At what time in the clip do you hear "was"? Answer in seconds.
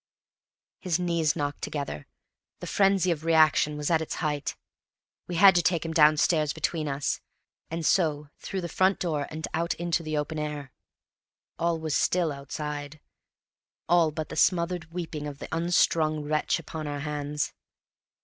3.77-3.91, 11.79-11.95